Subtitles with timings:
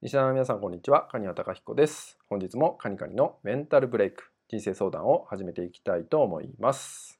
[0.00, 1.08] リスナーの皆さんこんにちは。
[1.10, 2.18] 蟹谷隆彦です。
[2.30, 7.18] 本日もカニカニのメンタルブレイク人生相談を始めていきたいと思います。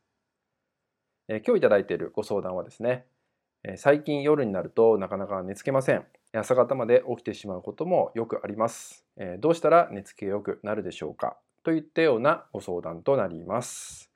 [1.26, 3.04] えー今日いただいているご相談はですね
[3.64, 6.06] えー最近夜になるとなかなか寝つけません。
[6.33, 9.04] 朝方まで起きてしまうこともよくあります。
[9.16, 14.12] えーどうしたら寝つきが良くなるでしょうかといったようなご相談となります。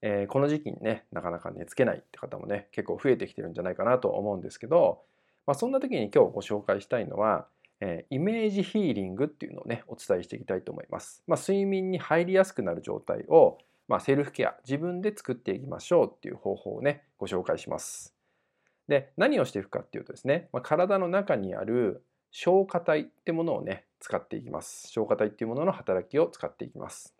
[0.00, 5.02] えーこの時期にねなかなか寝つけないって方もね結構増えてきてるんじゃないかなと思うんですけど、
[5.50, 7.48] まあ、そんな時に今日ご紹介したいのは、
[7.80, 11.24] えーイメージヒーリングっていうのをねお伝えしていきたいと思います。
[11.26, 13.58] まあ、睡眠に入りやすくなる状態を、
[13.88, 18.14] まあ、セルフケア自分で作っていきましょうっていう方法をねご紹介します。
[18.86, 24.86] で何をしていくかっていうとですね、まあ、体の中にある消化体ってものをね使っていきます。
[24.86, 27.12] 消化体っていうものの働きを使っていきます。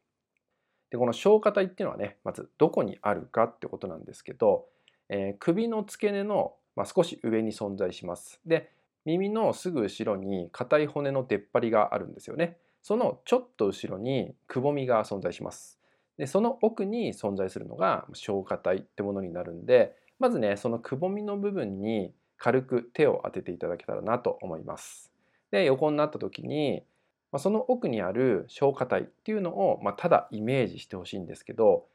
[0.90, 4.66] でこの消化体っていうのはねまずどこにあるかってことなんですけど、
[5.08, 8.40] えー首の付け根の、まあ、少し上に存在します。
[8.46, 8.70] で
[9.04, 12.58] 耳のすぐ後ろに硬い骨の出っ張りがあるんですよね。
[12.82, 15.78] そのちょっと後ろにくぼみが存在します。
[16.18, 25.12] でその奥に存在するのが消化体ってものになるんでまずねそのくぼみの部分に軽く手を当てていただけたらなと思います。
[25.50, 26.84] で横になった時に
[27.32, 31.86] まあ、その奥にある消化体っていうのを、まあ、ただイメージしてほしいんですけど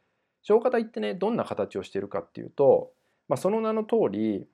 [0.43, 2.91] 消化体ってねどんな形をしているかっていうと、
[3.27, 4.47] まあ、その名の通り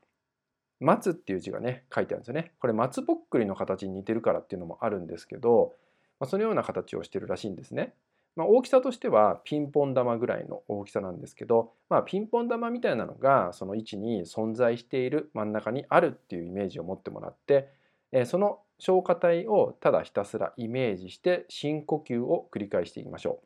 [0.81, 2.51] 松っていう字がね書いてあるんですよね。
[2.59, 5.73] これ松ぼっくりの形に似てるからっていうのもあるんですけど、
[6.19, 7.93] まあ、そのような形をしてるらしいんですね。
[8.35, 17.69] まあ、大きさとしてはピンポン玉ぐらいの大きさなんですけど、まあ、ピンポン玉みたいなのがその位置に存在している真ん中にあるっていうイメージを持ってもらって、
[18.11, 23.39] えーその消化体をただひたすらイメージして深呼吸を繰り返していきましょ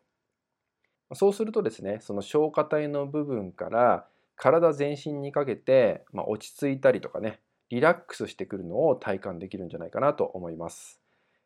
[1.11, 1.15] う。
[1.15, 10.99] そうするとですねその消化体の部分から体全身にかけて、まあ、落ち着いたりとかねリラックスしてくるのを体感できるんじゃないかなと思います。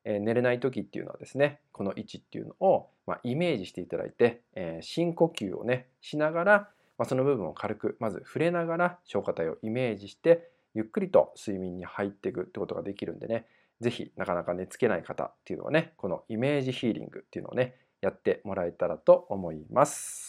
[0.06, 13.46] えー寝れない時っていうのはですねこの位置っていうのを、まあ、イメージしていただいて、えー深呼吸をねしながら、まあ、その部分を軽くまず触れながら消化体をイメージしてゆっくりと睡眠に入っていくってことができるんでね
[13.82, 20.29] ぜひなかなか寝つけない方っていうのはねこのイメージヒーリングっていうのをねやってもらえたらと思います。